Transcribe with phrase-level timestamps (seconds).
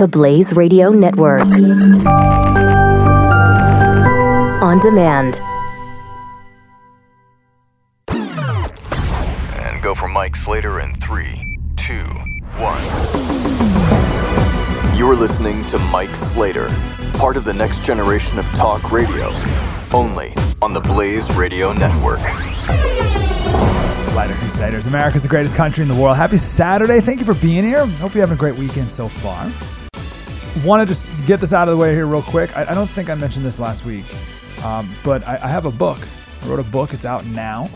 [0.00, 1.42] The Blaze Radio Network.
[4.62, 5.42] On demand.
[9.58, 12.06] And go for Mike Slater in three, two,
[12.56, 12.82] one.
[14.96, 16.68] You're listening to Mike Slater,
[17.18, 19.30] part of the next generation of talk radio,
[19.92, 20.32] only
[20.62, 22.20] on the Blaze Radio Network.
[24.14, 24.86] Slater Crusaders.
[24.86, 26.16] America's the greatest country in the world.
[26.16, 27.02] Happy Saturday.
[27.02, 27.84] Thank you for being here.
[27.84, 29.52] Hope you're having a great weekend so far.
[30.64, 32.54] Want to just get this out of the way here, real quick.
[32.56, 34.04] I, I don't think I mentioned this last week,
[34.64, 35.98] um, but I, I have a book.
[36.42, 36.92] I wrote a book.
[36.92, 37.70] It's out now.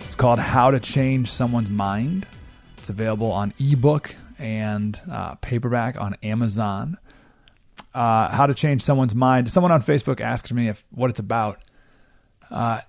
[0.00, 2.26] It's called How to Change Someone's Mind.
[2.78, 6.98] It's available on ebook and uh, paperback on Amazon.
[7.94, 9.50] Uh, how to change someone's mind.
[9.50, 11.60] Someone on Facebook asked me if what it's about.
[12.50, 12.80] Uh,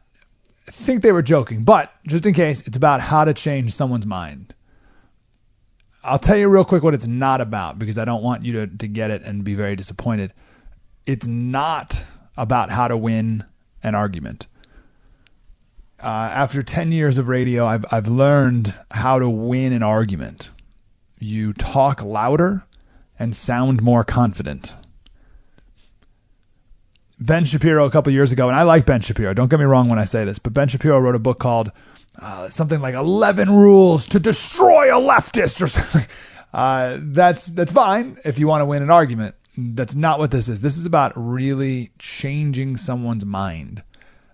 [0.67, 4.05] I think they were joking, but just in case, it's about how to change someone's
[4.05, 4.53] mind.
[6.05, 8.67] I'll tell you real quick what it's not about because I don't want you to,
[8.77, 10.33] to get it and be very disappointed.
[11.07, 12.03] It's not
[12.37, 13.43] about how to win
[13.81, 14.45] an argument.
[15.99, 20.51] Uh, after 10 years of radio, I've, I've learned how to win an argument.
[21.19, 22.63] You talk louder
[23.17, 24.75] and sound more confident.
[27.19, 29.33] Ben Shapiro a couple years ago, and I like Ben Shapiro.
[29.33, 31.71] Don't get me wrong when I say this, but Ben Shapiro wrote a book called
[32.19, 36.05] uh, something like 11 Rules to Destroy a Leftist or something.
[36.53, 39.35] Uh, that's that's fine if you want to win an argument.
[39.57, 40.61] That's not what this is.
[40.61, 43.83] This is about really changing someone's mind.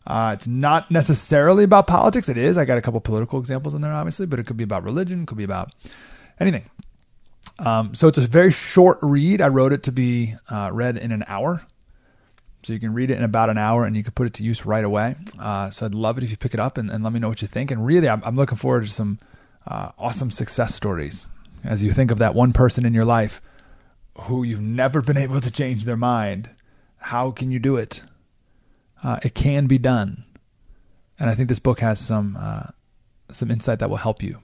[0.05, 2.27] Uh, it's not necessarily about politics.
[2.27, 2.57] It is.
[2.57, 5.23] I got a couple political examples in there, obviously, but it could be about religion.
[5.23, 5.73] It could be about
[6.39, 6.69] anything.
[7.59, 9.41] Um, so it's a very short read.
[9.41, 11.61] I wrote it to be uh, read in an hour.
[12.63, 14.43] So you can read it in about an hour and you can put it to
[14.43, 15.15] use right away.
[15.39, 17.29] Uh, so I'd love it if you pick it up and, and let me know
[17.29, 17.71] what you think.
[17.71, 19.19] And really, I'm, I'm looking forward to some
[19.65, 21.27] uh, awesome success stories
[21.63, 23.41] as you think of that one person in your life
[24.21, 26.49] who you've never been able to change their mind.
[26.97, 28.03] How can you do it?
[29.03, 30.25] Uh, it can be done.
[31.19, 32.67] And I think this book has some uh,
[33.31, 34.39] some insight that will help you.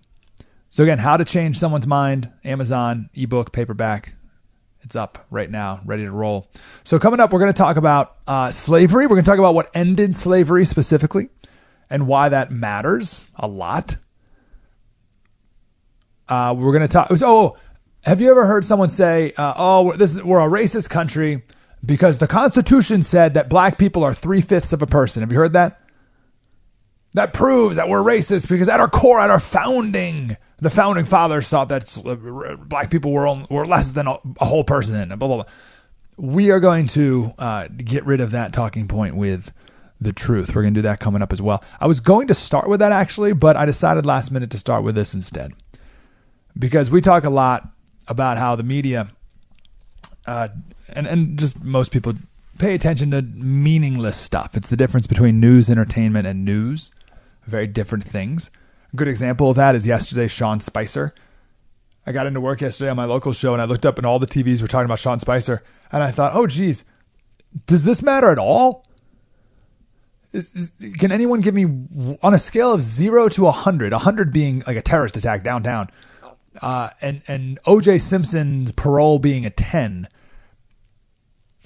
[0.69, 4.13] So again, how to change someone's mind, Amazon, ebook, paperback,
[4.87, 6.49] it's up right now, ready to roll.
[6.85, 9.05] So, coming up, we're going to talk about uh, slavery.
[9.05, 11.27] We're going to talk about what ended slavery specifically
[11.89, 13.97] and why that matters a lot.
[16.29, 17.09] Uh, we're going to talk.
[17.21, 17.57] Oh,
[18.05, 21.43] have you ever heard someone say, uh, "Oh, this is we're a racist country
[21.85, 25.21] because the Constitution said that black people are three fifths of a person"?
[25.21, 25.81] Have you heard that?
[27.13, 31.47] That proves that we're racist because at our core, at our founding, the founding fathers
[31.47, 35.07] thought that uh, black people were only, were less than a, a, whole person.
[35.07, 35.45] Blah blah blah.
[36.17, 39.51] We are going to uh, get rid of that talking point with
[39.99, 40.53] the truth.
[40.53, 41.63] We're going to do that coming up as well.
[41.79, 44.83] I was going to start with that actually, but I decided last minute to start
[44.83, 45.53] with this instead
[46.57, 47.69] because we talk a lot
[48.07, 49.09] about how the media
[50.25, 50.49] uh,
[50.89, 52.13] and and just most people
[52.57, 54.55] pay attention to meaningless stuff.
[54.55, 56.91] It's the difference between news, entertainment, and news.
[57.45, 58.51] Very different things.
[58.93, 61.13] A good example of that is yesterday, Sean Spicer.
[62.05, 64.17] I got into work yesterday on my local show and I looked up and all
[64.17, 65.61] the TVs were talking about Sean Spicer.
[65.91, 66.85] And I thought, oh, geez,
[67.65, 68.85] does this matter at all?
[70.31, 71.65] Is, is, can anyone give me,
[72.21, 75.89] on a scale of zero to 100, 100 being like a terrorist attack downtown,
[76.61, 80.07] uh, and, and OJ Simpson's parole being a 10,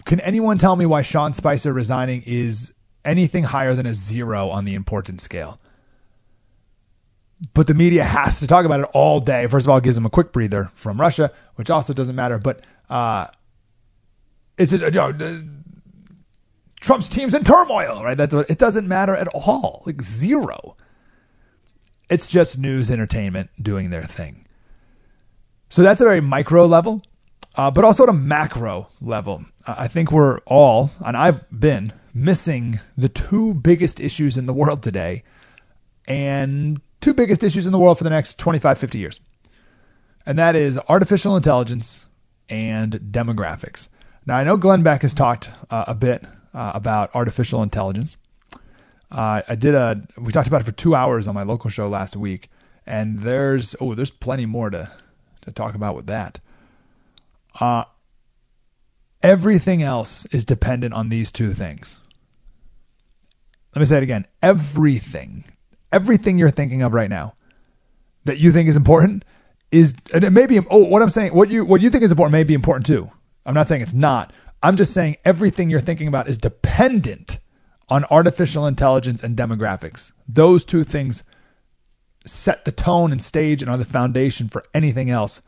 [0.05, 2.73] can anyone tell me why Sean Spicer resigning is
[3.03, 5.59] anything higher than a zero on the importance scale?
[7.53, 9.47] but the media has to talk about it all day.
[9.47, 12.37] First of all, it gives them a quick breather from Russia, which also doesn't matter.
[12.37, 13.27] But uh,
[14.57, 15.43] it's just, you know,
[16.79, 18.17] Trump's team's in turmoil, right?
[18.17, 20.75] That's what, it doesn't matter at all, like zero.
[22.09, 24.45] It's just news entertainment doing their thing.
[25.69, 27.01] So that's a very micro level,
[27.55, 29.45] uh, but also at a macro level.
[29.67, 34.81] I think we're all, and I've been missing the two biggest issues in the world
[34.83, 35.23] today,
[36.07, 39.19] and two biggest issues in the world for the next 25, 50 years.
[40.25, 42.05] And that is artificial intelligence
[42.49, 43.87] and demographics.
[44.25, 48.17] Now, I know Glenn Beck has talked uh, a bit uh, about artificial intelligence.
[49.11, 51.89] Uh, I did a, we talked about it for two hours on my local show
[51.89, 52.49] last week.
[52.85, 54.91] And there's, oh, there's plenty more to,
[55.41, 56.39] to talk about with that.
[57.59, 57.83] Uh,
[59.23, 61.99] everything else is dependent on these two things.
[63.75, 64.27] Let me say it again.
[64.41, 65.45] Everything
[65.91, 67.35] everything you're thinking of right now
[68.25, 69.25] that you think is important
[69.71, 72.11] is and it may be oh what I'm saying what you what you think is
[72.11, 73.09] important may be important too.
[73.45, 74.33] I'm not saying it's not.
[74.63, 77.39] I'm just saying everything you're thinking about is dependent
[77.89, 80.11] on artificial intelligence and demographics.
[80.27, 81.23] Those two things
[82.25, 85.41] set the tone and stage and are the foundation for anything else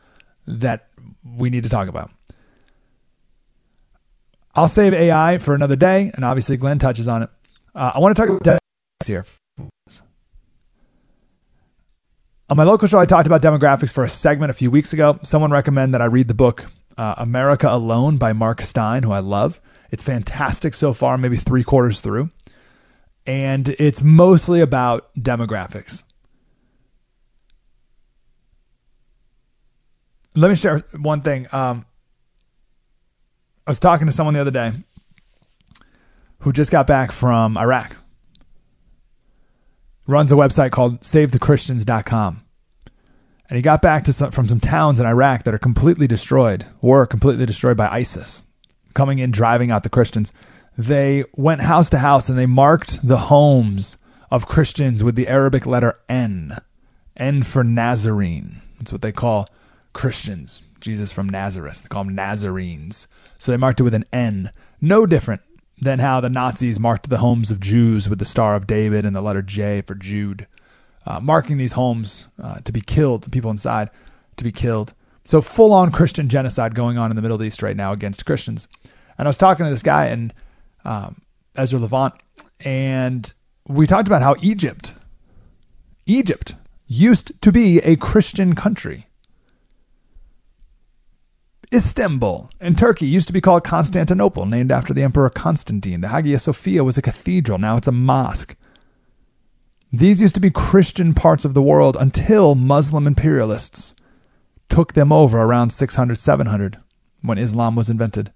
[0.46, 0.88] that
[1.24, 2.10] we need to talk about.
[4.56, 7.30] I'll save AI for another day, and obviously Glenn touches on it.
[7.74, 9.26] Uh, I want to talk about demographics here.
[12.50, 15.18] On my local show, I talked about demographics for a segment a few weeks ago.
[15.22, 16.66] Someone recommended that I read the book
[16.96, 19.60] uh, America Alone by Mark Steyn, who I love.
[19.90, 22.30] It's fantastic so far, maybe three quarters through.
[23.26, 26.02] And it's mostly about demographics.
[30.36, 31.46] Let me share one thing.
[31.52, 31.86] Um,
[33.66, 34.72] I was talking to someone the other day
[36.40, 37.96] who just got back from Iraq.
[40.06, 42.42] Runs a website called SaveTheChristians.com.
[43.48, 46.66] And he got back to some, from some towns in Iraq that are completely destroyed,
[46.82, 48.42] were completely destroyed by ISIS,
[48.92, 50.30] coming in, driving out the Christians.
[50.76, 53.96] They went house to house and they marked the homes
[54.30, 56.58] of Christians with the Arabic letter N.
[57.16, 58.60] N for Nazarene.
[58.78, 59.46] That's what they call
[59.94, 60.60] Christians.
[60.84, 61.82] Jesus from Nazareth.
[61.82, 63.08] They call them Nazarenes.
[63.38, 64.50] So they marked it with an N.
[64.80, 65.40] No different
[65.80, 69.16] than how the Nazis marked the homes of Jews with the Star of David and
[69.16, 70.46] the letter J for Jude
[71.06, 73.90] uh, marking these homes uh, to be killed, the people inside
[74.36, 74.94] to be killed.
[75.24, 78.68] So full on Christian genocide going on in the Middle East right now against Christians.
[79.18, 80.34] And I was talking to this guy and
[80.84, 81.22] um,
[81.56, 82.14] Ezra Levant,
[82.60, 83.32] and
[83.66, 84.94] we talked about how Egypt,
[86.06, 86.54] Egypt
[86.86, 89.06] used to be a Christian country.
[91.74, 96.02] Istanbul in Turkey used to be called Constantinople, named after the Emperor Constantine.
[96.02, 97.58] The Hagia Sophia was a cathedral.
[97.58, 98.54] Now it's a mosque.
[99.92, 103.94] These used to be Christian parts of the world until Muslim imperialists
[104.68, 106.78] took them over around 600, 700
[107.22, 108.32] when Islam was invented.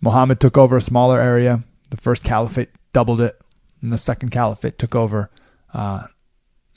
[0.00, 1.62] Muhammad took over a smaller area.
[1.88, 3.40] The first caliphate doubled it,
[3.80, 5.30] and the second caliphate took over,
[5.72, 6.06] uh,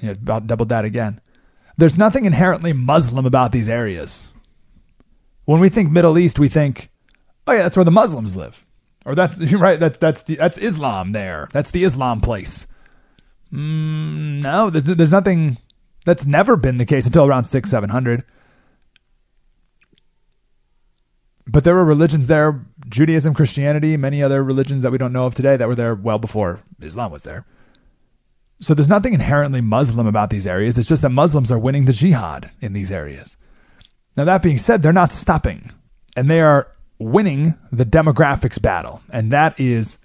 [0.01, 1.19] about doubled that again.
[1.77, 4.29] There's nothing inherently Muslim about these areas.
[5.45, 6.89] When we think Middle East, we think,
[7.47, 8.65] oh yeah, that's where the Muslims live,
[9.05, 9.79] or that's right.
[9.79, 11.49] That's that's the that's Islam there.
[11.51, 12.67] That's the Islam place.
[13.51, 15.57] Mm, no, there's, there's nothing.
[16.05, 18.23] That's never been the case until around six, seven hundred.
[21.45, 25.35] But there were religions there, Judaism, Christianity, many other religions that we don't know of
[25.35, 27.45] today that were there well before Islam was there.
[28.61, 30.77] So there's nothing inherently Muslim about these areas.
[30.77, 33.35] It's just that Muslims are winning the jihad in these areas.
[34.15, 35.71] Now, that being said, they're not stopping,
[36.15, 36.67] and they are
[36.99, 39.01] winning the demographics battle.
[39.09, 39.97] And that is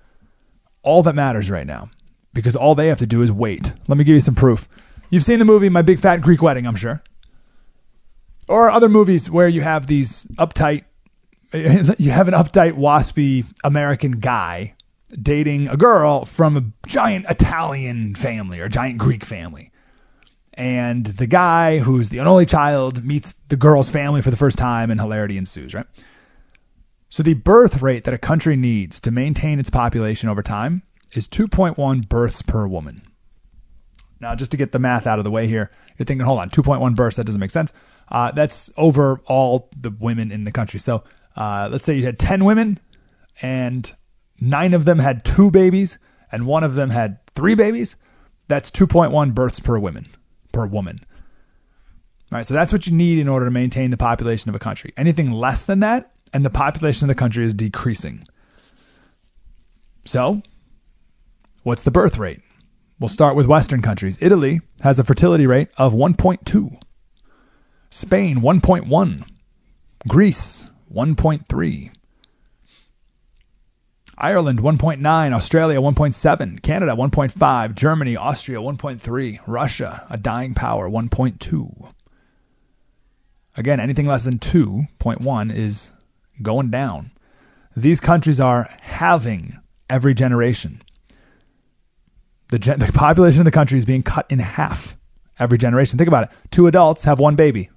[0.82, 1.90] all that matters right now
[2.32, 3.72] because all they have to do is wait.
[3.88, 4.68] Let me give you some proof.
[5.10, 7.02] You've seen the movie My Big Fat Greek Wedding, I'm sure.
[8.48, 10.84] Or other movies where you have these uptight,
[11.52, 14.74] you have an uptight, waspy American guy
[15.20, 19.70] dating a girl from a giant Italian family or giant Greek family.
[20.58, 24.90] And the guy who's the only child meets the girl's family for the first time
[24.90, 25.86] and hilarity ensues, right?
[27.08, 30.82] So the birth rate that a country needs to maintain its population over time
[31.12, 33.02] is 2.1 births per woman.
[34.20, 36.50] Now, just to get the math out of the way here, you're thinking, hold on,
[36.50, 37.72] 2.1 births, that doesn't make sense.
[38.08, 40.80] Uh, that's over all the women in the country.
[40.80, 41.04] So
[41.36, 42.80] uh, let's say you had 10 women
[43.40, 43.94] and
[44.40, 45.98] nine of them had two babies
[46.32, 47.94] and one of them had three babies.
[48.48, 50.08] That's 2.1 births per woman,
[50.58, 50.98] per woman.
[52.32, 54.58] All right, so that's what you need in order to maintain the population of a
[54.58, 54.92] country.
[54.96, 58.26] Anything less than that, and the population of the country is decreasing.
[60.04, 60.42] So
[61.68, 62.40] What's the birth rate?
[62.98, 64.16] We'll start with Western countries.
[64.22, 66.80] Italy has a fertility rate of 1.2,
[67.90, 69.28] Spain 1.1,
[70.08, 71.90] Greece 1.3,
[74.20, 81.92] Ireland 1.9, Australia 1.7, Canada 1.5, Germany, Austria 1.3, Russia, a dying power 1.2.
[83.56, 85.92] Again, anything less than 2.1 is
[86.42, 87.12] going down.
[87.76, 89.56] These countries are halving
[89.88, 90.82] every generation.
[92.48, 94.96] The, gen- the population of the country is being cut in half
[95.38, 95.96] every generation.
[95.96, 96.30] Think about it.
[96.50, 97.70] Two adults have one baby.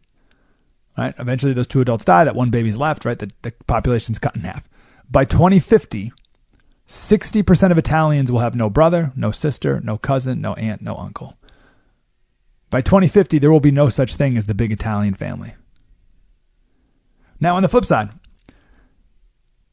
[0.97, 1.13] Right?
[1.19, 2.23] Eventually, those two adults die.
[2.23, 3.05] That one baby's left.
[3.05, 3.17] Right?
[3.17, 4.67] The, the population's cut in half.
[5.09, 6.11] By 2050,
[6.91, 11.37] 60% of Italians will have no brother, no sister, no cousin, no aunt, no uncle.
[12.69, 15.55] By 2050, there will be no such thing as the big Italian family.
[17.39, 18.09] Now, on the flip side,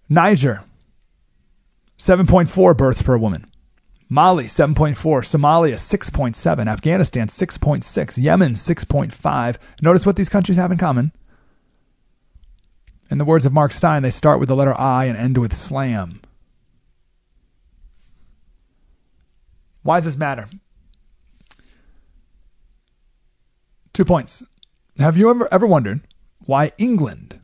[0.08, 0.62] Niger,
[1.98, 3.46] 7.4 births per woman.
[4.08, 9.56] Mali 7.4, Somalia 6.7, Afghanistan 6.6, Yemen 6.5.
[9.82, 11.10] Notice what these countries have in common.
[13.10, 15.52] In the words of Mark Steyn, they start with the letter I and end with
[15.52, 16.20] slam.
[19.88, 20.46] Why does this matter?
[23.94, 24.42] Two points.
[24.98, 26.02] Have you ever ever wondered
[26.44, 27.40] why England,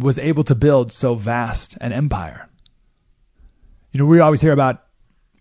[0.00, 2.48] was able to build so vast an empire.
[3.92, 4.82] You know, we always hear about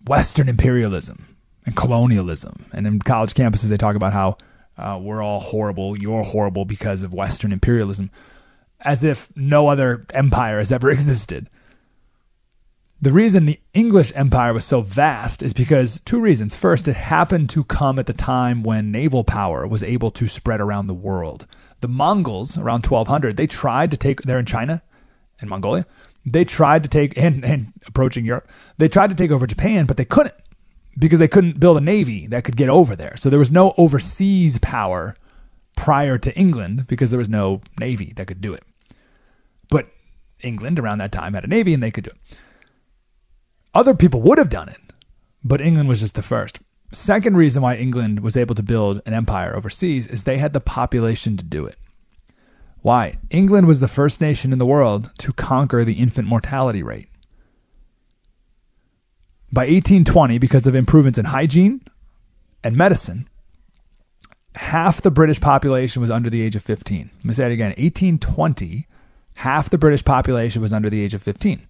[0.07, 4.37] Western imperialism and colonialism, and in college campuses they talk about how
[4.77, 8.09] uh, we're all horrible, you're horrible because of Western imperialism,
[8.81, 11.49] as if no other empire has ever existed.
[13.01, 16.53] The reason the English empire was so vast is because two reasons.
[16.53, 20.59] First, it happened to come at the time when naval power was able to spread
[20.59, 21.47] around the world.
[21.79, 24.81] The Mongols around 1200, they tried to take, they're in China
[25.39, 25.85] and Mongolia.
[26.25, 29.95] They tried to take, and, and approaching Europe, they tried to take over Japan, but
[29.95, 30.35] they couldn't
[30.97, 33.15] because they couldn't build a navy that could get over there.
[33.15, 35.15] So there was no overseas power
[35.77, 38.63] prior to England because there was no navy that could do it.
[39.69, 39.87] But
[40.41, 42.37] England around that time had a navy and they could do it.
[43.73, 44.79] Other people would have done it,
[45.43, 46.59] but England was just the first.
[46.91, 50.59] Second reason why England was able to build an empire overseas is they had the
[50.59, 51.77] population to do it.
[52.81, 53.17] Why?
[53.29, 57.09] England was the first nation in the world to conquer the infant mortality rate.
[59.51, 61.81] By 1820, because of improvements in hygiene
[62.63, 63.27] and medicine,
[64.55, 67.11] half the British population was under the age of 15.
[67.17, 67.69] Let me say it again.
[67.69, 68.87] 1820,
[69.35, 71.67] half the British population was under the age of 15.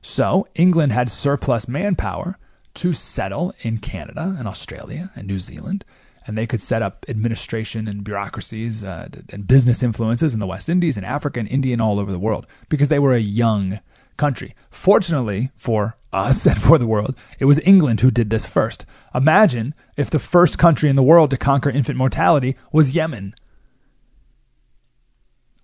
[0.00, 2.38] So England had surplus manpower
[2.74, 5.84] to settle in Canada and Australia and New Zealand,
[6.26, 10.68] and they could set up administration and bureaucracies uh, and business influences in the West
[10.68, 13.80] Indies and Africa and India and all over the world because they were a young
[14.16, 14.54] country.
[14.70, 18.84] Fortunately for us and for the world, it was England who did this first.
[19.14, 23.34] Imagine if the first country in the world to conquer infant mortality was Yemen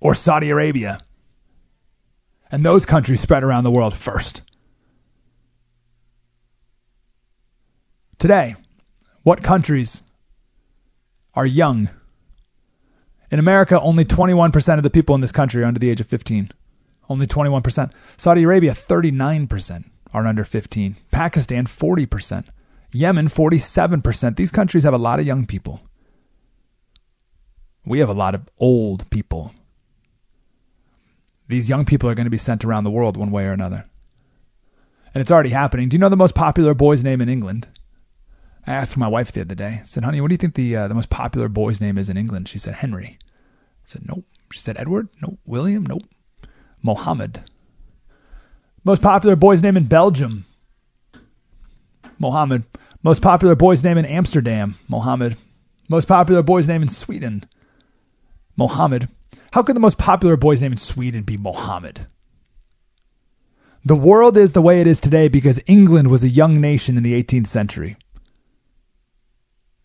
[0.01, 0.99] or Saudi Arabia.
[2.55, 4.43] And those countries spread around the world first.
[8.21, 8.55] Today,
[9.25, 10.05] what countries
[11.35, 11.91] are young?
[13.33, 16.07] In America, only 21% of the people in this country are under the age of
[16.07, 16.53] 15.
[17.09, 17.91] Only 21%.
[18.17, 20.95] Saudi Arabia, 39% are under 15.
[21.11, 22.45] Pakistan, 40%.
[22.93, 24.37] Yemen, 47%.
[24.37, 25.81] These countries have a lot of young people.
[27.85, 29.53] We have a lot of old people.
[31.49, 33.85] These young people are going to be sent around the world one way or another.
[35.15, 35.89] And it's already happening.
[35.89, 37.69] Do you know the most popular boy's name in England?
[38.67, 39.81] I asked my wife the other day.
[39.83, 42.09] I said, honey, what do you think the, uh, the most popular boy's name is
[42.09, 42.49] in England?
[42.49, 43.19] She said, Henry.
[43.21, 44.25] I said, nope.
[44.51, 45.09] She said, Edward?
[45.21, 45.39] Nope.
[45.45, 45.85] William?
[45.85, 46.05] Nope.
[46.83, 47.45] Mohammed.
[48.85, 50.47] Most popular boy's name in Belgium?
[52.19, 52.65] Mohammed.
[53.03, 54.77] Most popular boy's name in Amsterdam?
[54.89, 55.37] Mohammed.
[55.89, 57.45] Most popular boy's name in Sweden?
[58.57, 59.09] Mohammed.
[59.55, 62.09] How could the most popular boy's name in Sweden be Mohammed?
[63.85, 67.05] The world is the way it is today because England was a young nation in
[67.05, 67.97] the 18th century.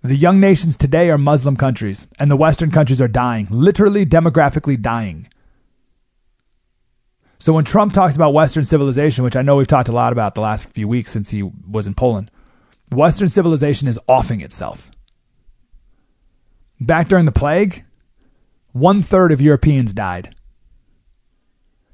[0.01, 4.81] The young nations today are Muslim countries, and the Western countries are dying, literally demographically
[4.81, 5.27] dying.
[7.38, 10.33] So when Trump talks about Western civilization, which I know we've talked a lot about
[10.33, 12.31] the last few weeks since he was in Poland,
[12.91, 14.89] Western civilization is offing itself.
[16.81, 17.85] Back during the plague,
[18.71, 20.35] one third of Europeans died.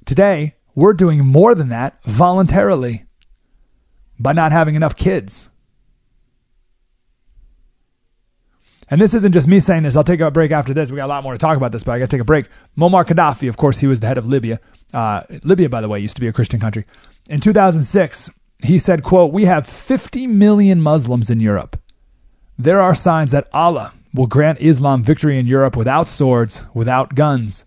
[0.06, 3.06] Today, we're doing more than that voluntarily
[4.20, 5.50] by not having enough kids.
[8.90, 9.96] And this isn't just me saying this.
[9.96, 10.92] I'll take a break after this.
[10.92, 12.26] We got a lot more to talk about this, but I got to take a
[12.26, 12.48] break.
[12.78, 14.60] Muammar Gaddafi, of course, he was the head of Libya.
[14.94, 16.86] Uh, Libya, by the way, used to be a Christian country.
[17.28, 18.30] In 2006,
[18.64, 21.80] he said, quote, We have 50 million Muslims in Europe.
[22.60, 27.66] There are signs that Allah will grant Islam victory in Europe without swords, without guns,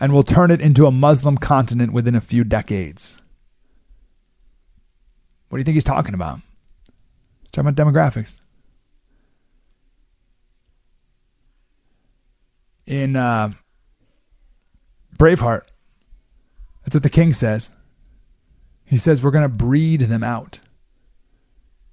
[0.00, 3.20] and will turn it into a Muslim continent within a few decades.
[5.48, 6.40] What do you think he's talking about?
[7.42, 8.40] He's talking about demographics.
[12.90, 13.52] in uh,
[15.16, 15.62] Braveheart.
[16.82, 17.70] That's what the king says.
[18.84, 20.58] He says we're going to breed them out.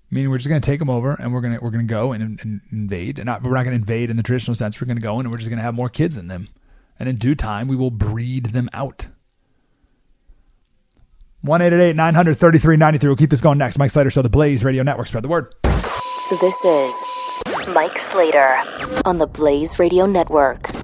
[0.09, 1.93] Meaning we're just going to take them over and we're going to we're going to
[1.93, 3.19] go and, and invade.
[3.19, 4.79] And not, we're not going to invade in the traditional sense.
[4.79, 6.47] We're going to go in and we're just going to have more kids in them.
[6.99, 9.07] And in due time, we will breed them out.
[11.41, 13.77] 1 900 We'll keep this going next.
[13.77, 15.07] Mike Slater, so the Blaze Radio Network.
[15.07, 15.53] Spread the word.
[16.29, 17.05] This is
[17.73, 18.57] Mike Slater
[19.05, 20.76] on the Blaze Radio Network.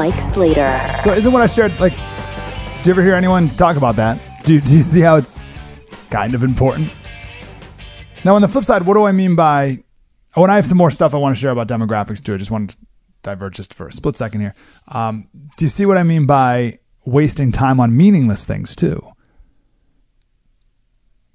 [0.00, 0.98] Mike Slater.
[1.04, 4.18] So isn't what I shared like do you ever hear anyone talk about that?
[4.44, 5.42] Do, do you see how it's
[6.08, 6.90] kind of important?
[8.24, 9.84] Now, on the flip side, what do I mean by
[10.32, 12.32] when I have some more stuff I want to share about demographics too?
[12.32, 12.76] I just want to
[13.22, 14.54] divert just for a split second here.
[14.88, 15.28] Um,
[15.58, 19.06] do you see what I mean by wasting time on meaningless things too?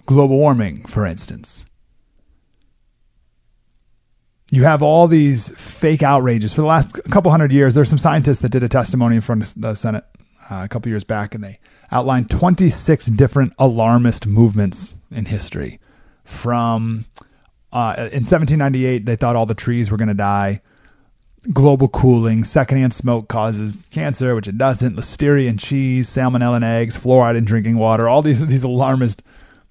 [0.08, 1.68] Global warming, for instance.
[4.56, 7.74] You have all these fake outrages for the last couple hundred years.
[7.74, 10.06] There's some scientists that did a testimony in front of the Senate
[10.50, 11.60] uh, a couple years back, and they
[11.92, 15.80] outlined 26 different alarmist movements in history.
[16.24, 17.04] From
[17.74, 20.62] uh, in 1798, they thought all the trees were going to die
[21.52, 26.98] global cooling, secondhand smoke causes cancer, which it doesn't, listeria in cheese, salmonella in eggs,
[26.98, 29.22] fluoride in drinking water, all these these alarmist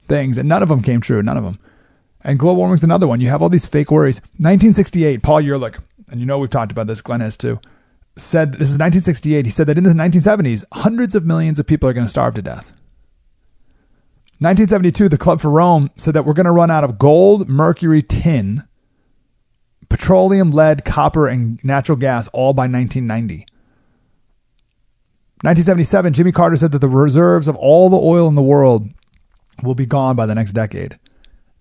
[0.09, 1.59] things, and none of them came true, none of them.
[2.25, 3.21] And global warming is another one.
[3.21, 4.21] You have all these fake worries.
[4.38, 5.76] 1968, Paul Ehrlich,
[6.09, 7.61] and you know we've talked about this, Glenn has too,
[8.16, 9.45] said this is 1968.
[9.45, 12.35] He said that in the 1970s, hundreds of millions of people are going to starve
[12.35, 12.73] to death.
[14.38, 18.02] 1972, the Club for Rome said that we're going to run out of gold, mercury,
[18.02, 18.64] tin,
[19.88, 23.47] petroleum, lead, copper, and natural gas all by 1990.
[25.43, 28.88] 1977, Jimmy Carter said that the reserves of all the oil in the world
[29.62, 30.99] will be gone by the next decade.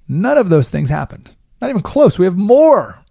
[0.08, 1.32] None of those things happened.
[1.62, 2.20] Not even close.
[2.20, 3.04] We have more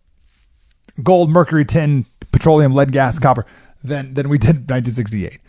[1.02, 3.46] gold, mercury, tin, petroleum, lead, gas, copper
[3.82, 5.40] than, than we did in 1968.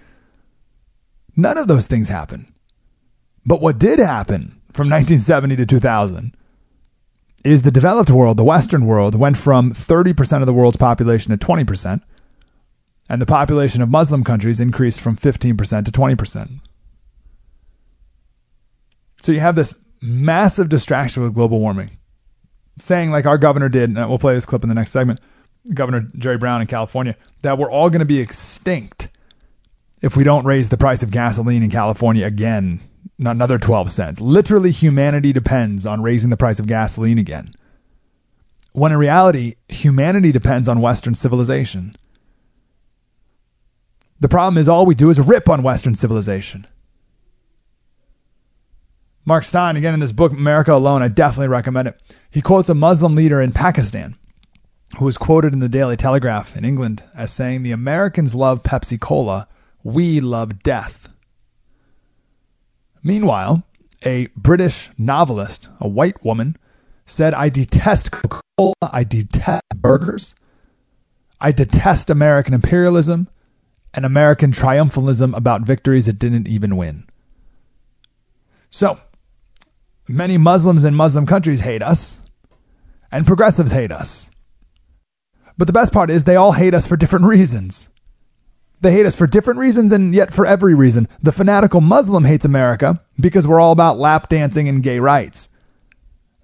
[1.36, 2.48] None of those things happened.
[3.46, 6.36] But what did happen from 1970 to 2000
[7.44, 11.46] is the developed world, the Western world, went from 30% of the world's population to
[11.46, 12.02] 20%,
[13.10, 16.62] and the population of Muslim countries increased from 15% to 20%.
[19.22, 21.92] So you have this massive distraction with global warming,
[22.78, 25.22] saying, like our governor did, and we'll play this clip in the next segment,
[25.74, 29.08] Governor Jerry Brown in California, that we're all going to be extinct
[30.02, 32.82] if we don't raise the price of gasoline in California again
[33.20, 34.20] another 12 cents.
[34.20, 37.54] Literally, humanity depends on raising the price of gasoline again.
[38.74, 41.96] When in reality, humanity depends on Western civilization.
[44.20, 46.66] The problem is, all we do is rip on Western civilization.
[49.26, 52.02] Mark Steyn, again in this book, America Alone, I definitely recommend it.
[52.30, 54.16] He quotes a Muslim leader in Pakistan
[54.98, 59.00] who was quoted in the Daily Telegraph in England as saying, The Americans love Pepsi
[59.00, 59.48] Cola,
[59.82, 61.10] we love death.
[63.02, 63.64] Meanwhile,
[64.06, 66.58] a British novelist, a white woman,
[67.06, 70.36] said, I detest Coca Cola, I detest burgers,
[71.40, 73.30] I detest American imperialism
[73.94, 77.06] and American triumphalism about victories it didn't even win.
[78.70, 79.00] So,
[80.08, 82.18] many Muslims in Muslim countries hate us,
[83.12, 84.30] and progressives hate us.
[85.58, 87.90] But the best part is they all hate us for different reasons.
[88.82, 91.08] They hate us for different reasons and yet for every reason.
[91.22, 95.48] The fanatical Muslim hates America because we're all about lap dancing and gay rights.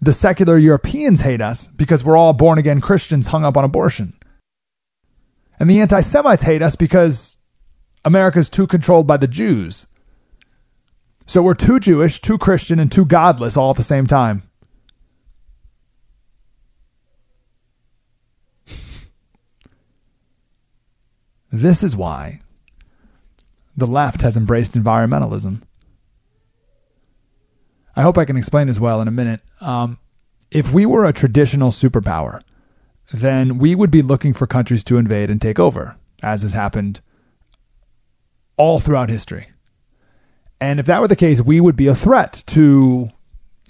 [0.01, 4.13] The secular Europeans hate us because we're all born again Christians hung up on abortion.
[5.59, 7.35] And the anti Semites hate us because
[8.05, 9.87] America's too controlled by the Jews.
[11.29, 14.41] So we're too Jewish, too Christian, and too godless all at the same time.
[21.51, 22.39] This is why
[23.77, 25.61] the left has embraced environmentalism.
[27.95, 29.41] I hope I can explain this well in a minute.
[29.61, 29.99] Um,
[30.49, 32.41] if we were a traditional superpower,
[33.13, 37.01] then we would be looking for countries to invade and take over, as has happened
[38.57, 39.47] all throughout history.
[40.61, 43.09] And if that were the case, we would be a threat to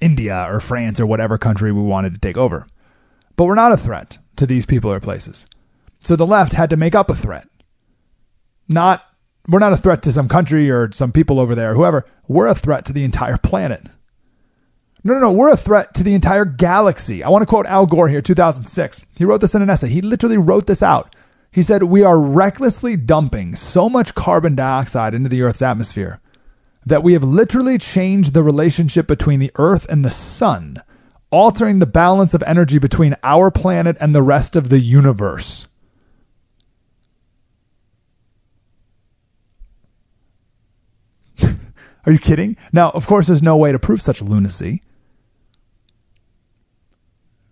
[0.01, 2.65] India or France or whatever country we wanted to take over.
[3.35, 5.45] But we're not a threat to these people or places.
[5.99, 7.49] So the left had to make up a threat
[8.69, 9.03] not
[9.47, 12.05] we're not a threat to some country or some people over there, whoever.
[12.27, 13.81] We're a threat to the entire planet.
[15.03, 15.31] No, no, no.
[15.31, 17.23] We're a threat to the entire galaxy.
[17.23, 19.05] I want to quote Al Gore here, 2006.
[19.17, 19.87] He wrote this in an essay.
[19.87, 21.15] He literally wrote this out.
[21.51, 26.19] He said, We are recklessly dumping so much carbon dioxide into the Earth's atmosphere
[26.85, 30.81] that we have literally changed the relationship between the Earth and the Sun,
[31.31, 35.67] altering the balance of energy between our planet and the rest of the universe.
[42.05, 42.57] Are you kidding?
[42.71, 44.81] Now, of course, there's no way to prove such lunacy.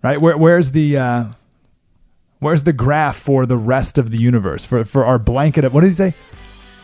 [0.03, 0.21] Right?
[0.21, 1.25] Where, where's the uh,
[2.39, 5.81] where's the graph for the rest of the universe for for our blanket of what
[5.81, 6.13] did he say?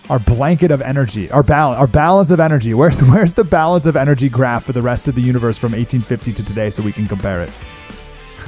[0.09, 2.73] Our blanket of energy, our balance, our balance of energy.
[2.75, 6.33] Where's where's the balance of energy graph for the rest of the universe from 1850
[6.33, 7.51] to today, so we can compare it?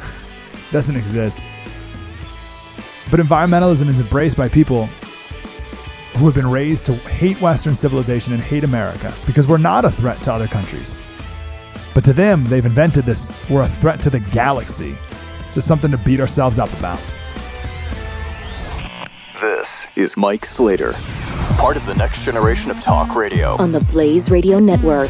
[0.71, 1.39] Doesn't exist.
[3.09, 4.87] But environmentalism is embraced by people
[6.17, 9.91] who have been raised to hate Western civilization and hate America because we're not a
[9.91, 10.97] threat to other countries.
[11.93, 13.31] But to them, they've invented this.
[13.49, 14.95] We're a threat to the galaxy.
[15.53, 17.01] Just something to beat ourselves up about.
[19.41, 20.93] This is Mike Slater,
[21.55, 23.55] part of the next generation of talk radio.
[23.57, 25.09] On the Blaze Radio Network.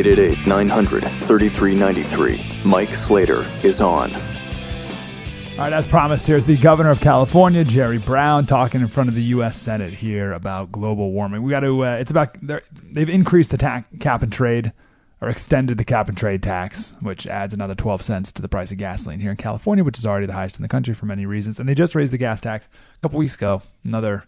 [0.00, 2.40] Eight eight eight nine hundred thirty three ninety three.
[2.64, 4.10] Mike Slater is on.
[4.14, 9.14] All right, as promised, here's the governor of California, Jerry Brown, talking in front of
[9.14, 9.60] the U.S.
[9.60, 11.42] Senate here about global warming.
[11.42, 11.84] We got to.
[11.84, 14.72] Uh, it's about they've increased the cap and trade,
[15.20, 18.72] or extended the cap and trade tax, which adds another 12 cents to the price
[18.72, 21.26] of gasoline here in California, which is already the highest in the country for many
[21.26, 21.60] reasons.
[21.60, 24.24] And they just raised the gas tax a couple weeks ago, another,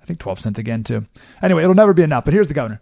[0.00, 1.04] I think, 12 cents again too.
[1.42, 2.24] Anyway, it'll never be enough.
[2.24, 2.80] But here's the governor.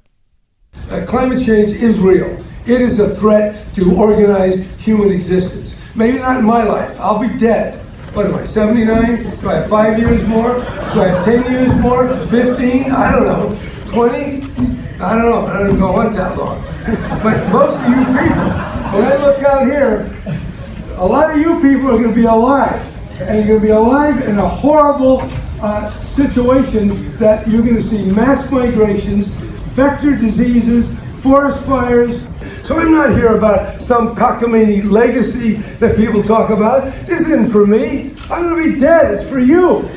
[0.91, 2.43] Uh, climate change is real.
[2.67, 5.75] It is a threat to organized human existence.
[5.95, 6.99] Maybe not in my life.
[6.99, 7.79] I'll be dead.
[8.15, 9.37] What am I, 79?
[9.39, 10.55] Do I have five years more?
[10.55, 12.09] Do I have 10 years more?
[12.29, 12.91] 15?
[12.91, 13.59] I don't know.
[13.89, 14.09] 20?
[14.99, 15.47] I don't know.
[15.47, 16.63] I don't know what that long.
[17.23, 18.49] But most of you people,
[18.97, 20.11] when I look out here,
[20.97, 22.83] a lot of you people are going to be alive.
[23.21, 25.21] And you're going to be alive in a horrible
[25.61, 29.29] uh, situation that you're going to see mass migrations,
[29.79, 32.21] vector diseases, forest fires.
[32.67, 36.93] So I'm not here about some cockamamie legacy that people talk about.
[37.07, 38.11] This isn't for me.
[38.29, 39.15] I'm going to be dead.
[39.15, 39.89] It's for you.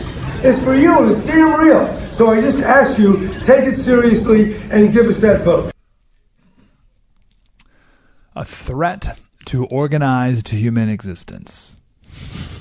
[0.44, 1.92] It's for you, it's damn real.
[2.12, 5.72] So I just ask you, take it seriously and give us that vote.
[8.36, 11.76] A threat to organized human existence.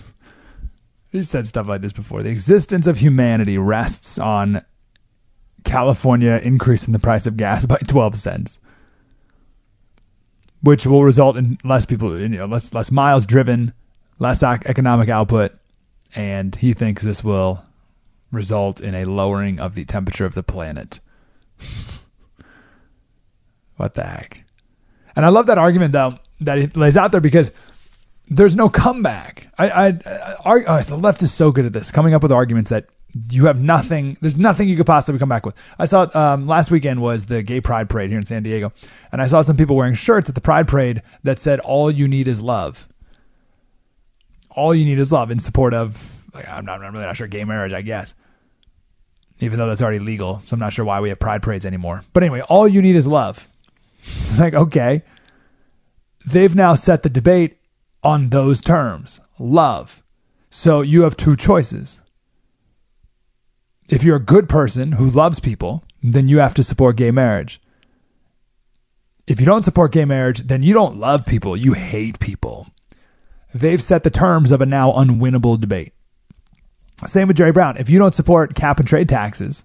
[1.10, 2.22] He's said stuff like this before.
[2.22, 4.64] The existence of humanity rests on
[5.64, 8.58] California increasing the price of gas by 12 cents,
[10.62, 13.72] which will result in less people, you know, less less miles driven,
[14.18, 15.52] less ec- economic output,
[16.14, 17.62] and he thinks this will
[18.30, 21.00] result in a lowering of the temperature of the planet.
[23.76, 24.44] what the heck?
[25.16, 27.52] And I love that argument though that he lays out there because
[28.28, 29.48] there's no comeback.
[29.58, 32.32] I, I, I arg- oh, the left is so good at this, coming up with
[32.32, 32.86] arguments that
[33.30, 34.16] you have nothing.
[34.20, 35.54] There's nothing you could possibly come back with.
[35.78, 38.72] I saw um, last weekend was the Gay Pride Parade here in San Diego,
[39.12, 42.08] and I saw some people wearing shirts at the Pride Parade that said "All you
[42.08, 42.86] need is love."
[44.50, 46.16] All you need is love in support of.
[46.34, 47.72] Like, I'm not I'm really not sure gay marriage.
[47.72, 48.14] I guess,
[49.40, 52.04] even though that's already legal, so I'm not sure why we have Pride parades anymore.
[52.12, 53.46] But anyway, all you need is love.
[54.38, 55.02] Like okay,
[56.24, 57.58] they've now set the debate
[58.02, 60.02] on those terms love.
[60.50, 62.00] So you have two choices.
[63.90, 67.60] If you're a good person who loves people, then you have to support gay marriage.
[69.26, 72.68] If you don't support gay marriage, then you don't love people, you hate people.
[73.52, 75.92] They've set the terms of a now unwinnable debate.
[77.04, 77.78] Same with Jerry Brown.
[77.78, 79.64] If you don't support cap and trade taxes,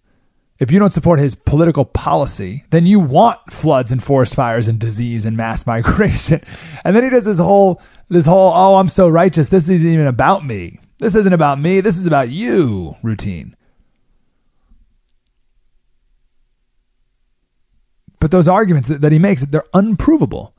[0.57, 4.79] if you don't support his political policy, then you want floods and forest fires and
[4.79, 6.41] disease and mass migration.
[6.83, 9.49] And then he does this whole this whole oh I'm so righteous.
[9.49, 10.79] This isn't even about me.
[10.97, 11.81] This isn't about me.
[11.81, 13.55] This is about you routine.
[18.25, 20.55] But those arguments that, that he makes, they're unprovable.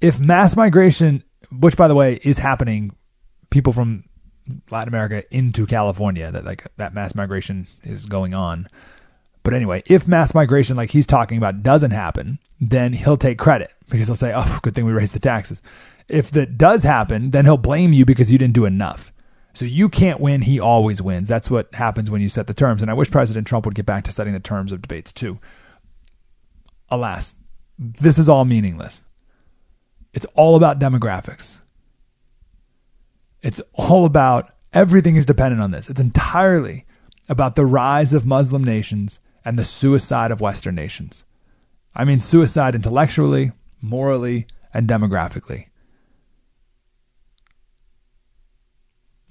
[0.00, 2.94] If mass migration, which by the way is happening,
[3.50, 4.04] people from
[4.70, 8.68] Latin America into California, that like that mass migration is going on.
[9.42, 13.72] But anyway, if mass migration, like he's talking about, doesn't happen, then he'll take credit
[13.90, 15.60] because he'll say, "Oh, good thing we raised the taxes."
[16.06, 19.12] If that does happen, then he'll blame you because you didn't do enough.
[19.52, 21.26] So you can't win; he always wins.
[21.26, 22.82] That's what happens when you set the terms.
[22.82, 25.40] And I wish President Trump would get back to setting the terms of debates too.
[26.90, 27.36] Alas,
[27.78, 29.02] this is all meaningless.
[30.14, 31.58] It's all about demographics.
[33.42, 35.88] It's all about everything is dependent on this.
[35.88, 36.86] It's entirely
[37.28, 41.24] about the rise of Muslim nations and the suicide of Western nations.
[41.94, 45.66] I mean, suicide intellectually, morally, and demographically.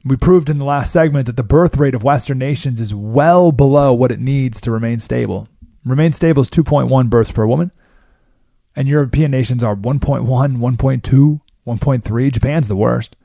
[0.05, 3.51] We proved in the last segment that the birth rate of Western nations is well
[3.51, 5.49] below what it needs to remain stable.
[5.87, 7.71] Remain stable is 2.1 births per woman,
[8.75, 12.31] and European nations are 1.1, 1.2, 1.3.
[12.31, 13.15] Japan's the worst.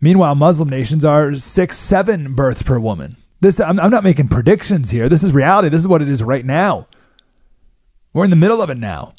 [0.00, 3.16] Meanwhile, Muslim nations are six, seven births per woman.
[3.40, 5.08] This I'm, I'm not making predictions here.
[5.08, 5.68] This is reality.
[5.68, 6.86] This is what it is right now.
[8.12, 9.14] We're in the middle of it now.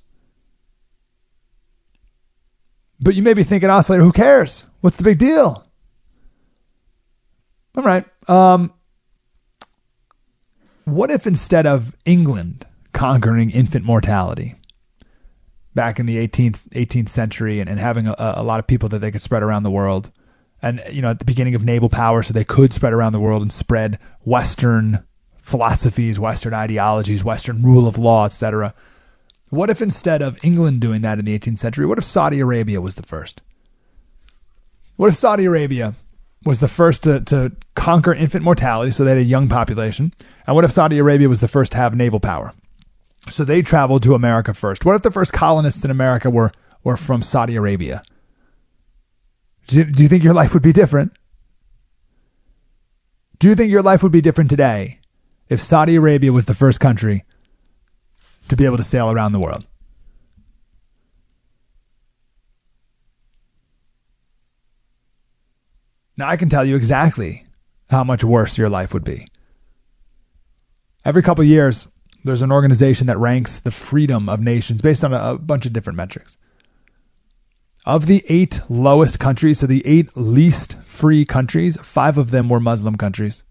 [3.00, 4.66] But you may be thinking, Oscillator, who cares?
[4.82, 5.66] What's the big deal?
[7.76, 8.06] All right.
[8.28, 8.74] Um,
[10.90, 14.56] what if instead of England conquering infant mortality
[15.76, 19.00] back in the 18th 18th century and, and having a, a lot of people that
[19.00, 20.12] they could spread around the world,
[20.62, 23.20] and you know at the beginning of naval power, so they could spread around the
[23.20, 25.04] world and spread Western
[25.38, 28.74] philosophies, Western ideologies, Western rule of law, etc.
[29.50, 32.82] What if instead of England doing that in the 18th century, what if Saudi Arabia
[32.82, 33.42] was the first?
[34.96, 35.96] What if Saudi Arabia
[36.46, 40.14] was the first to, to conquer infant mortality, so they had a young population?
[40.50, 42.56] And what if Saudi Arabia was the first to have naval power?
[43.30, 44.84] So they traveled to America first.
[44.84, 46.52] What if the first colonists in America were,
[46.84, 48.02] were from Saudi Arabia?
[49.68, 51.12] Do do you think your life would be different?
[53.38, 54.98] Do you think your life would be different today
[55.50, 57.26] if Saudi Arabia was the first country
[58.48, 59.68] to be able to sail around the world?
[66.18, 67.46] Now, I can tell you exactly
[67.92, 69.28] how much worse your life would be.
[71.10, 71.88] Every couple years,
[72.24, 75.74] there's an organization that ranks the freedom of nations based on a, a bunch of
[75.74, 76.38] different metrics.
[77.84, 82.60] Of the eight lowest countries, so the eight least free countries, five of them were
[82.60, 83.42] Muslim countries.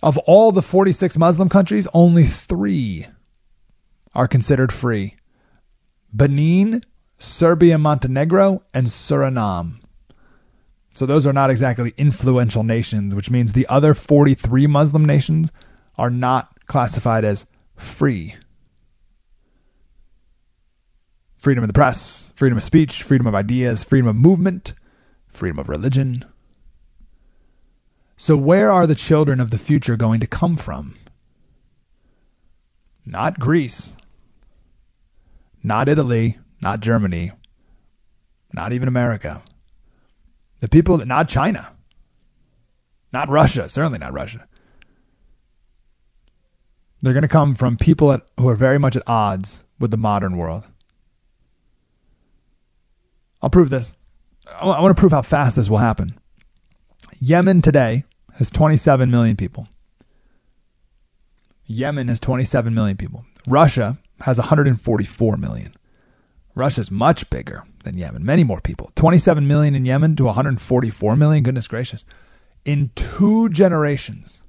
[0.00, 3.08] Of all the 46 Muslim countries, only three
[4.14, 5.16] are considered free
[6.12, 6.82] Benin,
[7.18, 9.80] Serbia, Montenegro, and Suriname.
[10.94, 15.50] So those are not exactly influential nations, which means the other 43 Muslim nations
[15.96, 18.34] are not classified as free.
[21.36, 24.74] Freedom of the press, freedom of speech, freedom of ideas, freedom of movement,
[25.26, 26.24] freedom of religion.
[28.16, 30.94] So, where are the children of the future going to come from?
[33.04, 33.94] Not Greece,
[35.62, 37.32] not Italy, not Germany,
[38.52, 39.42] not even America.
[40.60, 41.72] The people that, not China,
[43.12, 44.46] not Russia, certainly not Russia.
[47.02, 49.96] They're going to come from people at, who are very much at odds with the
[49.96, 50.68] modern world.
[53.42, 53.92] I'll prove this.
[54.48, 56.18] I want to prove how fast this will happen.
[57.18, 59.66] Yemen today has 27 million people.
[61.66, 63.24] Yemen has 27 million people.
[63.46, 65.74] Russia has 144 million.
[66.54, 68.90] Russia's much bigger than Yemen, many more people.
[68.94, 71.42] 27 million in Yemen to 144 million.
[71.42, 72.04] Goodness gracious.
[72.64, 74.42] In two generations,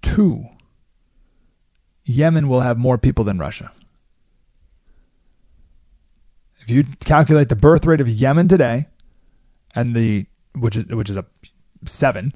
[0.00, 0.46] two,
[2.04, 3.72] Yemen will have more people than Russia.
[6.60, 8.86] If you calculate the birth rate of Yemen today,
[9.74, 11.24] and the which is which is a
[11.86, 12.34] seven,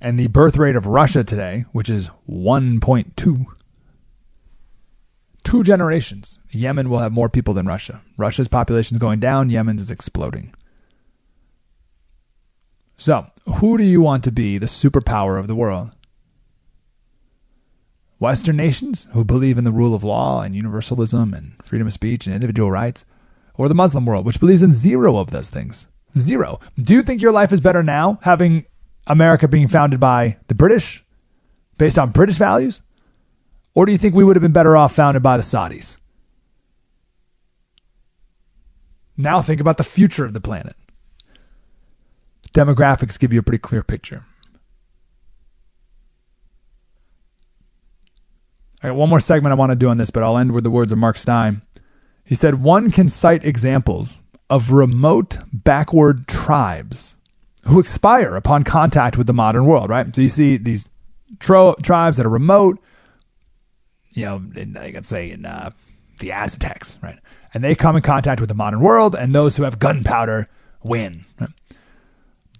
[0.00, 3.46] and the birth rate of Russia today, which is 1.2,
[5.44, 8.02] two generations, Yemen will have more people than Russia.
[8.16, 10.54] Russia's population is going down, Yemen's is exploding.
[12.96, 15.90] So, who do you want to be the superpower of the world?
[18.18, 22.26] Western nations who believe in the rule of law and universalism and freedom of speech
[22.26, 23.04] and individual rights?
[23.56, 25.86] Or the Muslim world, which believes in zero of those things?
[26.16, 26.60] Zero.
[26.80, 28.64] Do you think your life is better now having
[29.06, 31.04] America being founded by the British
[31.78, 32.82] based on British values?
[33.74, 35.96] Or do you think we would have been better off founded by the Saudis?
[39.16, 40.76] Now think about the future of the planet.
[42.52, 44.24] Demographics give you a pretty clear picture.
[48.84, 50.62] All right, one more segment I want to do on this, but I'll end with
[50.62, 51.62] the words of Mark Steyn.
[52.22, 54.20] He said, One can cite examples
[54.50, 57.16] of remote backward tribes
[57.64, 60.14] who expire upon contact with the modern world, right?
[60.14, 60.86] So you see these
[61.38, 62.78] tro- tribes that are remote,
[64.10, 64.42] you know,
[64.78, 65.70] I could say in uh,
[66.20, 67.18] the Aztecs, right?
[67.54, 70.46] And they come in contact with the modern world, and those who have gunpowder
[70.82, 71.24] win.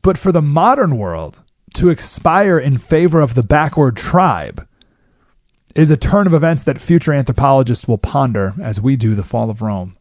[0.01, 1.41] But for the modern world
[1.75, 4.67] to expire in favor of the backward tribe
[5.75, 9.51] is a turn of events that future anthropologists will ponder as we do the fall
[9.51, 9.97] of Rome.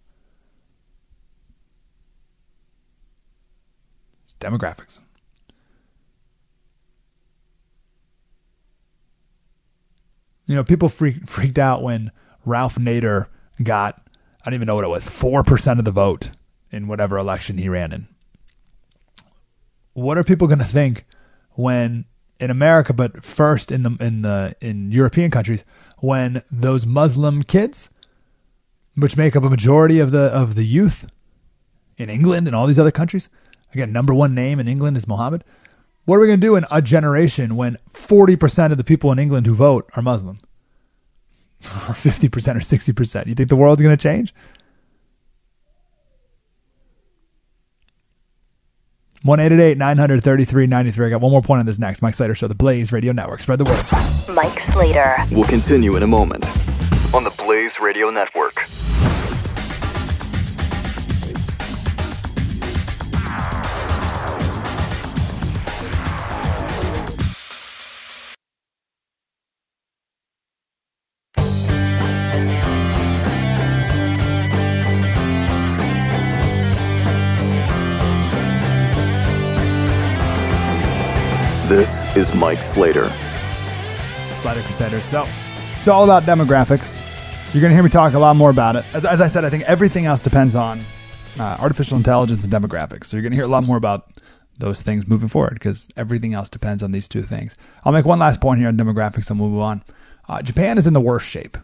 [4.39, 4.99] Demographics.
[10.45, 12.11] You know, people freak, freaked out when
[12.45, 13.27] Ralph Nader
[13.61, 14.01] got,
[14.41, 16.31] I don't even know what it was, 4% of the vote
[16.69, 18.07] in whatever election he ran in.
[19.93, 21.05] What are people going to think
[21.51, 22.05] when
[22.43, 25.63] in America, but first in the in the in European countries,
[25.99, 27.89] when those Muslim kids,
[28.95, 31.09] which make up a majority of the of the youth
[31.97, 33.29] in England and all these other countries,
[33.73, 35.45] again, number one name in England is Mohammed.
[36.03, 39.19] What are we going to do in a generation when 40% of the people in
[39.19, 40.39] England who vote are Muslim?
[41.63, 42.25] Or 50%
[42.57, 43.27] or 60%?
[43.27, 44.35] You think the world's going to change?
[49.23, 49.39] 1
[49.77, 51.07] 900 3393.
[51.07, 52.01] I got one more point on this next.
[52.01, 53.41] Mike Slater Show, the Blaze Radio Network.
[53.41, 54.35] Spread the word.
[54.35, 55.15] Mike Slater.
[55.31, 56.45] We'll continue in a moment
[57.13, 58.53] on the Blaze Radio Network.
[82.15, 83.09] Is Mike Slater.
[84.35, 85.01] Slater Crusader.
[85.01, 85.27] So
[85.79, 86.95] it's all about demographics.
[87.53, 88.85] You're going to hear me talk a lot more about it.
[88.93, 90.81] As, as I said, I think everything else depends on
[91.39, 93.05] uh, artificial intelligence and demographics.
[93.05, 94.11] So you're going to hear a lot more about
[94.59, 97.55] those things moving forward because everything else depends on these two things.
[97.83, 99.83] I'll make one last point here on demographics and we'll move on.
[100.29, 101.57] Uh, Japan is in the worst shape.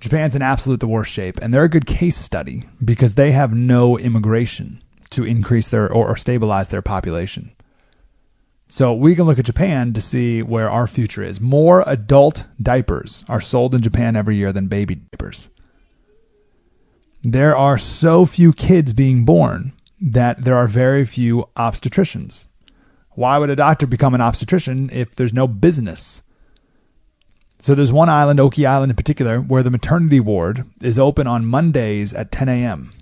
[0.00, 3.54] Japan's in absolute the worst shape, and they're a good case study because they have
[3.54, 7.50] no immigration to increase their or, or stabilize their population.
[8.68, 11.40] So we can look at Japan to see where our future is.
[11.40, 15.48] More adult diapers are sold in Japan every year than baby diapers.
[17.22, 22.46] There are so few kids being born that there are very few obstetricians.
[23.10, 26.22] Why would a doctor become an obstetrician if there's no business?
[27.60, 31.46] So there's one island, Oki Island in particular, where the maternity ward is open on
[31.46, 32.92] Mondays at 10 a.m.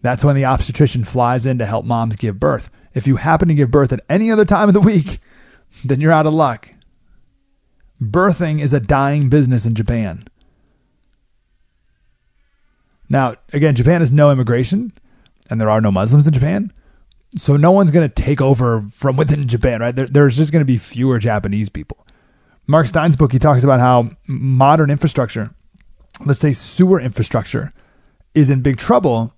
[0.00, 2.70] That's when the obstetrician flies in to help moms give birth.
[2.94, 5.20] If you happen to give birth at any other time of the week,
[5.84, 6.70] then you're out of luck.
[8.00, 10.26] Birthing is a dying business in Japan.
[13.08, 14.92] Now, again, Japan has no immigration,
[15.50, 16.72] and there are no Muslims in Japan.
[17.36, 19.94] So no one's going to take over from within Japan, right?
[19.94, 22.06] There, there's just going to be fewer Japanese people.
[22.66, 25.54] Mark Steyn's book, he talks about how modern infrastructure,
[26.24, 27.72] let's say sewer infrastructure,
[28.34, 29.34] is in big trouble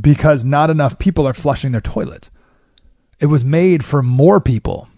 [0.00, 2.30] because not enough people are flushing their toilets.
[3.20, 4.88] It was made for more people.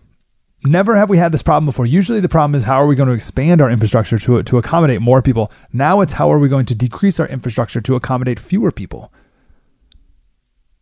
[0.63, 1.87] Never have we had this problem before.
[1.87, 5.01] Usually the problem is how are we going to expand our infrastructure to, to accommodate
[5.01, 5.51] more people?
[5.73, 9.11] Now it's how are we going to decrease our infrastructure to accommodate fewer people?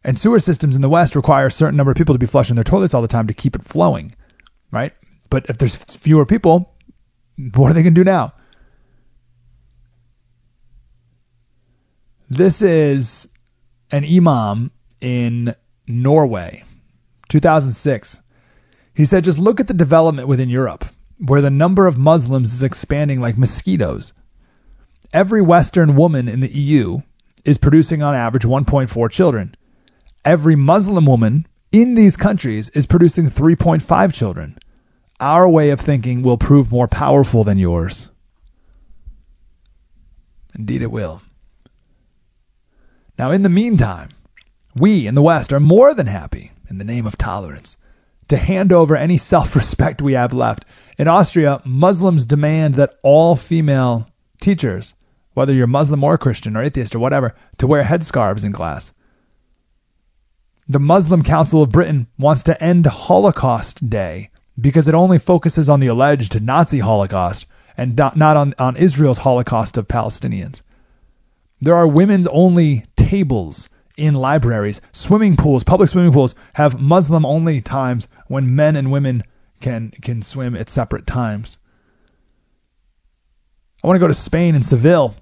[0.02, 2.56] And sewer systems in the West require a certain number of people to be flushing
[2.56, 4.16] their toilets all the time to keep it flowing,
[4.72, 4.92] right?
[5.30, 6.74] But if there's fewer people,
[7.54, 8.32] what are they going to do now?
[12.28, 13.28] This is
[13.92, 15.54] an imam in
[15.86, 16.64] Norway
[17.28, 18.20] 2006.
[18.94, 20.86] He said, just look at the development within Europe,
[21.18, 24.12] where the number of Muslims is expanding like mosquitoes.
[25.12, 27.02] Every Western woman in the EU
[27.44, 29.54] is producing on average 1.4 children.
[30.24, 34.58] Every Muslim woman in these countries is producing 3.5 children.
[35.20, 38.08] Our way of thinking will prove more powerful than yours.
[40.58, 41.22] Indeed, it will.
[43.18, 44.10] Now, in the meantime,
[44.74, 47.76] we in the West are more than happy in the name of tolerance,
[48.28, 50.64] to hand over any self respect we have left.
[50.98, 54.94] In Austria, Muslims demand that all female teachers,
[55.34, 58.92] whether you're Muslim or Christian or atheist or whatever, to wear headscarves in class.
[60.68, 65.80] The Muslim Council of Britain wants to end Holocaust Day because it only focuses on
[65.80, 70.62] the alleged Nazi Holocaust and not on, on Israel's Holocaust of Palestinians.
[71.60, 73.68] There are women's only tables
[73.98, 74.80] in libraries.
[74.92, 79.24] Swimming pools, public swimming pools, have Muslim only times when men and women
[79.60, 81.58] can can swim at separate times.
[83.82, 85.14] I want to go to Spain and Seville.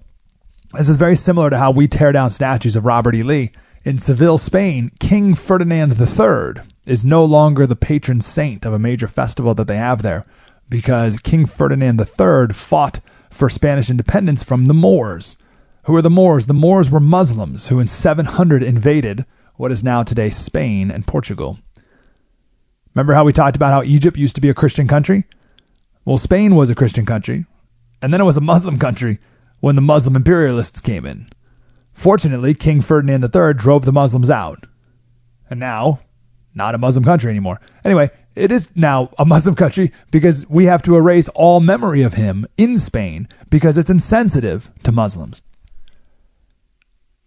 [0.72, 3.22] This is very similar to how we tear down statues of Robert E.
[3.22, 3.52] Lee.
[3.84, 9.06] In Seville, Spain, King Ferdinand III is no longer the patron saint of a major
[9.06, 10.26] festival that they have there
[10.68, 15.36] because King Ferdinand III fought for Spanish independence from the Moors.
[15.86, 16.46] Who are the Moors?
[16.46, 21.60] The Moors were Muslims who in 700 invaded what is now today Spain and Portugal.
[22.92, 25.26] Remember how we talked about how Egypt used to be a Christian country?
[26.04, 27.46] Well, Spain was a Christian country,
[28.02, 29.20] and then it was a Muslim country
[29.60, 31.28] when the Muslim imperialists came in.
[31.92, 34.66] Fortunately, King Ferdinand III drove the Muslims out.
[35.48, 36.00] And now,
[36.52, 37.60] not a Muslim country anymore.
[37.84, 42.14] Anyway, it is now a Muslim country because we have to erase all memory of
[42.14, 45.42] him in Spain because it's insensitive to Muslims.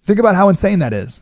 [0.09, 1.21] Think about how insane that is.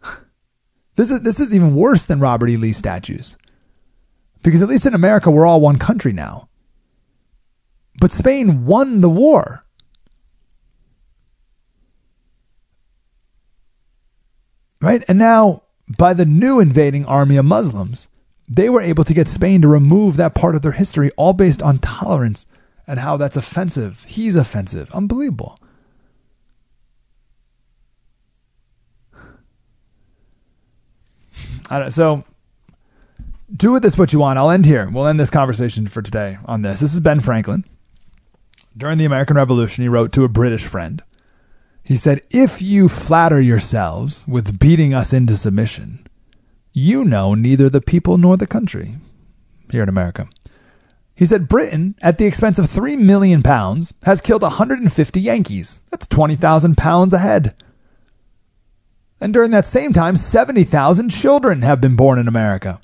[0.94, 2.56] This is this is even worse than Robert E.
[2.56, 3.36] Lee statues.
[4.44, 6.48] Because at least in America we're all one country now.
[7.98, 9.64] But Spain won the war.
[14.80, 15.02] Right?
[15.08, 15.64] And now
[15.98, 18.06] by the new invading army of Muslims,
[18.46, 21.60] they were able to get Spain to remove that part of their history, all based
[21.60, 22.46] on tolerance
[22.92, 24.04] and how that's offensive.
[24.06, 24.90] He's offensive.
[24.92, 25.58] Unbelievable.
[31.70, 32.22] I don't, so
[33.56, 34.38] do with this what you want.
[34.38, 34.90] I'll end here.
[34.92, 36.80] We'll end this conversation for today on this.
[36.80, 37.64] This is Ben Franklin.
[38.76, 41.02] During the American Revolution, he wrote to a British friend.
[41.82, 46.06] He said, If you flatter yourselves with beating us into submission,
[46.74, 48.96] you know neither the people nor the country
[49.70, 50.28] here in America.
[51.14, 55.80] He said Britain, at the expense of three million pounds, has killed 150 Yankees.
[55.90, 57.54] That's 20,000 pounds a head.
[59.20, 62.80] And during that same time, 70,000 children have been born in America.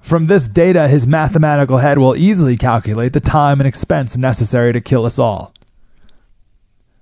[0.00, 4.80] From this data, his mathematical head will easily calculate the time and expense necessary to
[4.80, 5.52] kill us all.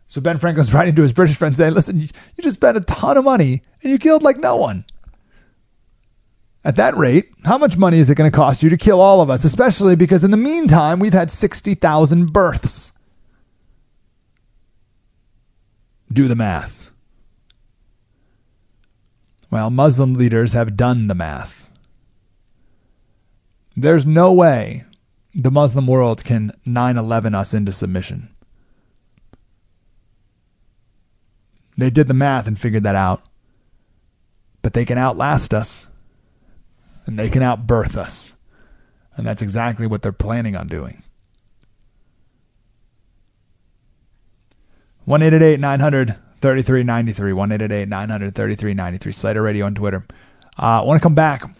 [0.07, 2.09] So Ben Franklin's writing to his British friend saying, listen, you
[2.41, 4.85] just spent a ton of money and you killed like no one.
[6.69, 9.23] At that rate, how much money is it going to cost you to kill all
[9.23, 12.93] of us, especially because in the meantime, we've had 60,000 births?
[16.13, 16.91] Do the math.
[19.51, 21.71] Well, Muslim leaders have done the math.
[23.75, 24.85] There's no way
[25.35, 28.29] the Muslim world can 9 11 us into submission.
[31.79, 33.23] They did the math and figured that out.
[34.61, 35.88] But they can outlast us
[37.09, 38.37] and they can outbirth us.
[39.17, 41.03] And that's exactly what they're planning on doing.
[45.07, 45.21] 1
[45.61, 47.33] 900 3393.
[47.33, 47.49] 1
[47.89, 49.13] 900 3393.
[49.13, 50.05] Slater Radio on Twitter.
[50.59, 51.51] Uh, I want to come back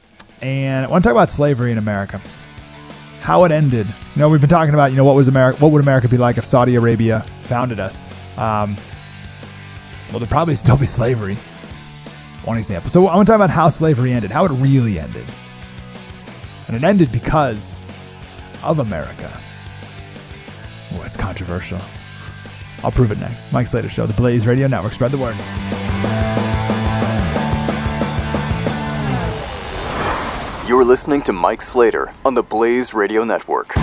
[0.43, 2.21] and I want to talk about slavery in America.
[3.23, 3.87] How it ended.
[3.87, 6.19] You know, we've been talking about, you know, what was America, what would America be
[6.19, 7.97] like if Saudi Arabia founded us?
[8.37, 8.77] Um,
[10.11, 11.37] well, there'd probably still be slavery.
[12.49, 12.89] One example.
[12.89, 15.27] So I want to talk about how slavery ended, how it really ended.
[16.67, 17.85] And it ended because
[18.63, 19.31] of America.
[20.95, 21.79] Oh, it's controversial.
[22.83, 23.53] I'll prove it next.
[23.53, 24.95] Mike Slater Show, the Blaze Radio Network.
[24.95, 25.37] Spread the word.
[30.67, 33.75] You're listening to Mike Slater on the Blaze Radio Network.